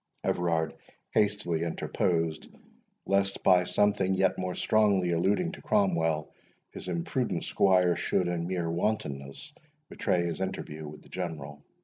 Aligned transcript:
Everard 0.23 0.73
hastily 1.11 1.61
interposed, 1.61 2.47
lest 3.05 3.43
by 3.43 3.65
something 3.65 4.15
yet 4.15 4.35
more 4.35 4.55
strongly 4.55 5.11
alluding 5.11 5.51
to 5.51 5.61
Cromwell, 5.61 6.33
his 6.71 6.87
imprudent 6.87 7.43
squire 7.43 7.95
should, 7.95 8.27
in 8.27 8.47
mere 8.47 8.71
wantonness, 8.71 9.53
betray 9.89 10.25
his 10.25 10.41
interview 10.41 10.87
with 10.87 11.03
the 11.03 11.09
General. 11.09 11.63